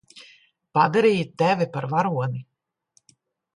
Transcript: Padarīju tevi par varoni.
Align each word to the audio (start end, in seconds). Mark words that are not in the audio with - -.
Padarīju 0.77 1.27
tevi 1.43 1.69
par 1.77 1.89
varoni. 1.93 2.43